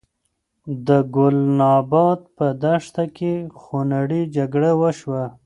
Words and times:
د 0.87 0.89
ګلناباد 1.15 2.19
په 2.35 2.45
دښته 2.63 3.05
کې 3.17 3.33
خونړۍ 3.61 4.21
جګړه 4.35 4.71
وشوه. 4.81 5.23